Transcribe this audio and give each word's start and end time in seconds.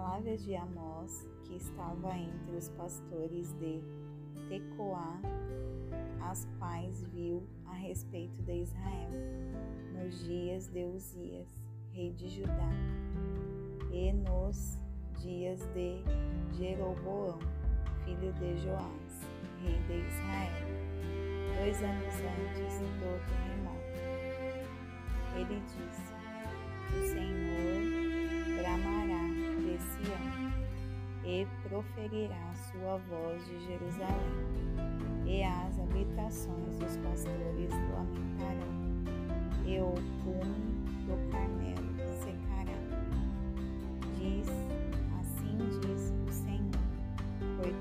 palavras 0.00 0.42
de 0.42 0.56
Amós, 0.56 1.28
que 1.44 1.56
estava 1.56 2.16
entre 2.16 2.56
os 2.56 2.70
pastores 2.70 3.52
de 3.58 3.82
Tecoá, 4.48 5.20
as 6.22 6.48
quais 6.58 7.02
viu 7.12 7.46
a 7.66 7.74
respeito 7.74 8.42
de 8.42 8.62
Israel, 8.62 9.10
nos 9.92 10.24
dias 10.24 10.68
de 10.68 10.86
Uzias, 10.86 11.60
rei 11.92 12.12
de 12.14 12.30
Judá, 12.30 12.70
e 13.92 14.10
nos 14.14 14.80
dias 15.20 15.60
de 15.74 16.02
Jeroboão, 16.56 17.38
filho 18.02 18.32
de 18.32 18.56
Joás, 18.56 19.28
rei 19.62 19.78
de 19.82 20.08
Israel, 20.08 20.66
dois 21.58 21.82
anos 21.82 22.14
antes 22.14 22.78
do 23.00 23.20
terremoto. 23.28 24.00
Ele 25.36 25.60
disse: 25.60 26.14
O 26.88 27.06
Senhor 27.06 27.89
proferirá 31.80 32.52
sua 32.70 32.98
voz 33.08 33.42
de 33.46 33.58
Jerusalém, 33.66 34.44
e 35.24 35.42
as 35.42 35.78
habitações 35.80 36.76
dos 36.78 36.96
pastores 36.98 37.70
lamentarão, 37.94 38.76
e 39.64 39.80
o 39.80 39.94
cume 40.22 40.74
do 41.06 41.16
Carmelo 41.30 41.90
secará. 42.20 42.78
Diz, 44.18 44.46
assim 45.20 45.56
diz 45.80 46.12
o 46.26 46.30
Senhor, 46.30 46.70
por, 47.56 47.72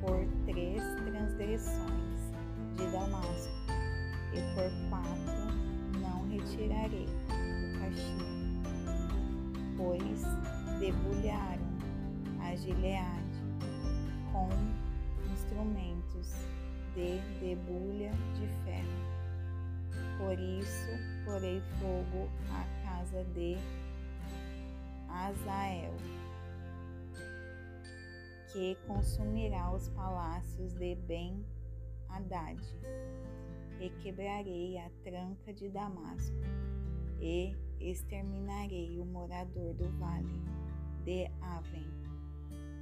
por 0.00 0.24
três 0.46 0.80
transgressões 0.94 2.32
de 2.76 2.86
Damasco, 2.92 3.52
e 4.32 4.40
por 4.54 4.70
quatro 4.90 5.42
não 6.00 6.28
retirarei 6.28 7.08
o 7.08 7.80
castigo, 7.80 8.32
pois 9.76 10.22
debulharam 10.78 11.64
a 12.40 12.54
Gileade 12.54 13.23
com 14.34 14.48
instrumentos 15.32 16.34
de 16.92 17.20
debulha 17.38 18.10
de 18.34 18.48
ferro. 18.64 19.14
Por 20.18 20.36
isso 20.40 20.90
porei 21.24 21.62
fogo 21.78 22.28
à 22.50 22.64
casa 22.84 23.24
de 23.32 23.56
Azael, 25.08 25.94
que 28.52 28.76
consumirá 28.88 29.70
os 29.70 29.88
palácios 29.90 30.74
de 30.74 30.96
Ben 30.96 31.44
Haddad, 32.08 32.60
e 33.80 33.88
quebrarei 34.02 34.78
a 34.78 34.90
tranca 35.04 35.52
de 35.52 35.68
Damasco, 35.68 36.36
e 37.20 37.56
exterminarei 37.78 38.98
o 38.98 39.04
morador 39.04 39.74
do 39.74 39.88
vale 39.98 40.42
de 41.04 41.30
Aven, 41.40 42.03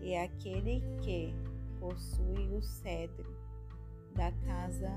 e 0.00 0.16
aquele 0.16 0.82
que 1.02 1.34
possui 1.78 2.48
o 2.54 2.62
cedro 2.62 3.36
da 4.14 4.32
casa 4.46 4.90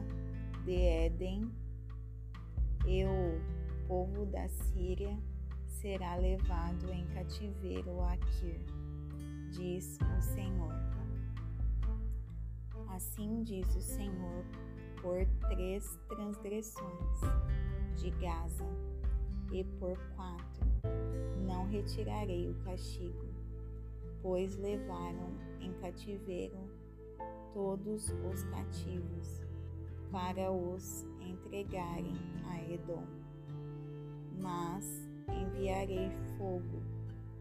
de 0.66 0.76
Éden, 0.76 1.52
e 2.86 3.06
o 3.06 3.88
povo 3.88 4.26
da 4.26 4.48
Síria 4.50 5.18
será 5.68 6.16
levado 6.16 6.92
em 6.92 7.06
cativeiro 7.08 8.02
a 8.02 8.18
Kir, 8.18 8.62
diz 9.52 9.98
o 10.18 10.22
Senhor. 10.22 10.74
Assim 12.90 13.44
diz 13.44 13.76
o 13.76 13.82
Senhor 13.82 14.46
por 15.02 15.26
três 15.50 15.98
transgressões 16.08 17.20
de 17.96 18.12
Gaza 18.12 18.66
e 19.52 19.64
por 19.64 19.98
quatro 20.16 20.64
não 21.46 21.68
retirarei 21.68 22.50
o 22.50 22.56
castigo, 22.64 23.33
pois 24.24 24.56
levaram 24.56 25.30
em 25.60 25.72
cativeiro 25.74 26.58
todos 27.54 28.10
os 28.10 28.44
cativos 28.46 29.44
para 30.12 30.52
os 30.52 31.06
entregarem 31.20 32.18
a 32.46 32.72
Edom. 32.72 33.04
Mas 34.42 35.08
enviarei 35.30 36.10
fogo 36.38 36.82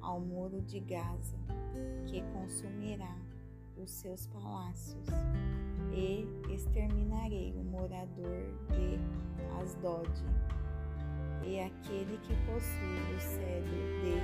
ao 0.00 0.20
muro 0.20 0.60
de 0.62 0.81
Gaza, 0.81 1.38
que 2.06 2.20
consumirá 2.32 3.16
os 3.76 3.91
seus 3.91 4.26
palácios, 4.26 5.06
e 5.94 6.26
exterminarei 6.53 7.54
o 7.56 7.64
morador 7.64 8.44
de 8.69 8.99
Asdod, 9.60 10.10
e 11.44 11.60
aquele 11.60 12.19
que 12.19 12.34
possui 12.47 13.16
o 13.16 13.20
cedro 13.20 13.70
de 14.00 14.14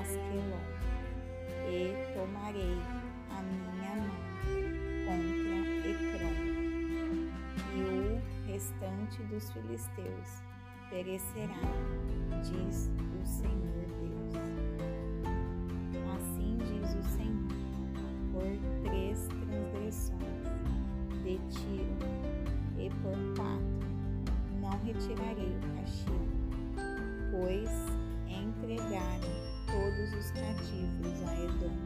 Askelon, 0.00 1.01
e 1.68 1.94
tomarei 2.14 2.78
a 3.30 3.42
minha 3.42 3.94
mão 3.96 4.22
contra 5.06 5.56
Ecrón, 5.88 6.36
e 7.74 7.78
o 7.82 8.50
restante 8.50 9.22
dos 9.24 9.50
filisteus 9.52 10.42
perecerá, 10.90 11.62
diz 12.42 12.90
o 13.20 13.26
Senhor 13.26 13.86
Deus. 14.00 14.32
Assim 16.16 16.58
diz 16.58 16.88
o 16.94 17.02
Senhor, 17.16 17.52
por 18.32 18.50
três 18.84 19.28
transgressões 19.28 20.46
de 21.22 21.34
Tiro 21.50 21.96
e 22.78 22.90
por 23.00 23.16
quatro 23.36 23.82
não 24.60 24.76
retirarei 24.84 25.52
o 25.56 25.60
castigo, 25.80 26.32
pois 27.30 27.70
entregaram 28.28 29.31
todos 29.92 30.14
os 30.14 30.30
cativos 30.30 31.22
a 31.28 31.34
Edom 31.34 31.76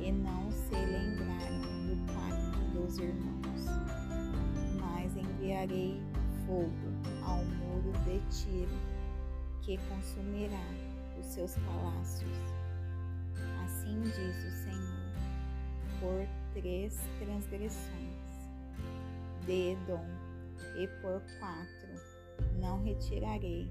e 0.00 0.12
não 0.12 0.50
se 0.50 0.74
lembraram 0.74 1.60
do 1.86 2.12
pacto 2.12 2.58
dos 2.72 2.98
irmãos. 2.98 3.66
Mas 4.80 5.14
enviarei 5.16 6.00
fogo 6.46 6.70
ao 7.22 7.44
muro 7.44 7.92
de 8.04 8.20
Tiro, 8.30 8.78
que 9.62 9.78
consumirá 9.88 10.64
os 11.18 11.26
seus 11.26 11.56
palácios. 11.58 12.38
Assim 13.64 14.00
diz 14.02 14.44
o 14.44 14.50
Senhor, 14.64 15.10
por 16.00 16.26
três 16.54 16.98
transgressões 17.18 18.16
de 19.44 19.72
Edom 19.72 20.06
e 20.76 20.86
por 21.02 21.20
quatro 21.38 22.60
não 22.60 22.82
retirarei 22.82 23.70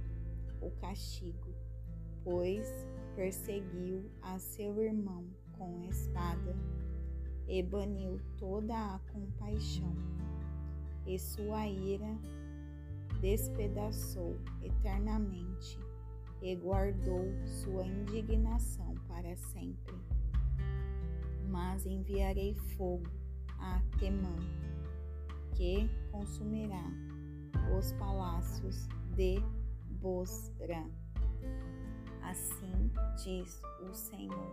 o 0.62 0.70
castigo, 0.81 1.54
pois 2.24 2.68
perseguiu 3.16 4.12
a 4.22 4.38
seu 4.38 4.84
irmão 4.84 5.26
com 5.53 5.84
espada 5.86 6.56
e 7.48 7.64
baniu 7.64 8.20
toda 8.38 8.74
a 8.74 9.00
compaixão, 9.12 9.96
e 11.06 11.18
sua 11.18 11.68
ira 11.68 12.18
despedaçou 13.22 14.36
eternamente 14.62 15.80
e 16.42 16.56
guardou 16.56 17.25
sua 17.46 17.86
indignação 17.86 18.94
para 19.08 19.36
sempre. 19.36 19.96
Mas 21.50 21.86
enviarei 21.86 22.54
fogo 22.75 23.09
a 23.58 23.81
Temã, 24.00 24.36
que 25.56 25.90
consumirá 26.12 26.84
os 27.78 27.94
palácios 27.94 28.88
de 29.16 29.40
Bosra. 30.02 31.05
Assim 32.30 32.91
diz 33.24 33.62
o 33.90 33.94
Senhor, 33.94 34.52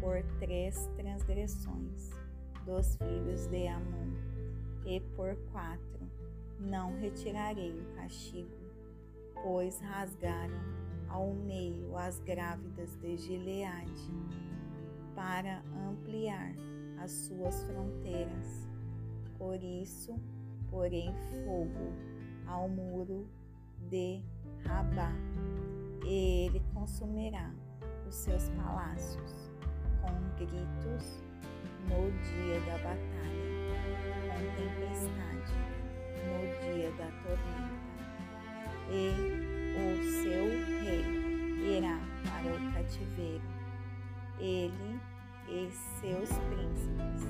por 0.00 0.22
três 0.38 0.88
transgressões 0.96 2.10
dos 2.64 2.96
filhos 2.96 3.46
de 3.46 3.68
Amon, 3.68 4.12
e 4.86 5.00
por 5.16 5.36
quatro 5.52 6.08
não 6.58 6.98
retirarei 6.98 7.72
o 7.72 7.96
castigo, 7.96 8.50
pois 9.42 9.80
rasgaram 9.80 10.60
ao 11.08 11.32
meio 11.32 11.96
as 11.96 12.20
grávidas 12.20 12.96
de 12.96 13.16
Gileade, 13.16 14.12
para 15.14 15.62
ampliar 15.88 16.52
as 16.98 17.10
suas 17.10 17.62
fronteiras. 17.64 18.68
Por 19.36 19.62
isso, 19.62 20.14
porém 20.70 21.12
fogo 21.44 21.92
ao 22.46 22.68
muro 22.68 23.26
de 23.88 24.20
Rabá, 24.64 25.12
e 26.08 26.46
ele 26.46 26.62
consumirá 26.72 27.52
os 28.08 28.14
seus 28.14 28.48
palácios 28.50 29.52
com 30.00 30.12
gritos 30.38 31.22
no 31.82 32.10
dia 32.22 32.58
da 32.60 32.78
batalha, 32.78 33.58
com 34.32 34.40
tempestade 34.56 35.52
no 36.24 36.38
dia 36.64 36.90
da 36.92 37.08
tormenta. 37.22 37.88
E 38.90 38.96
o 39.76 39.86
seu 40.22 40.44
rei 40.82 41.76
irá 41.76 42.00
para 42.24 42.54
o 42.54 42.72
cativeiro, 42.72 43.44
ele 44.38 44.98
e 45.46 45.70
seus 46.00 46.30
príncipes, 46.30 47.26